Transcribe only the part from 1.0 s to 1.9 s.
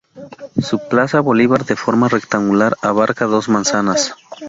Bolívar de